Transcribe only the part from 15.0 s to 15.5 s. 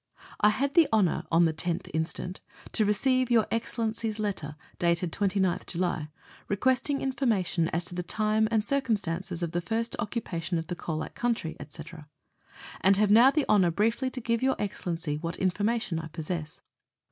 what